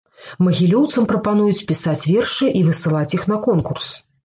[0.45, 3.95] Магілёўцам прапануюць пісаць вершы і высылаць іх на конкурс.